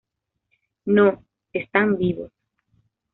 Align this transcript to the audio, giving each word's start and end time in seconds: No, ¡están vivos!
No, 0.85 1.23
¡están 1.53 1.95
vivos! 1.99 2.31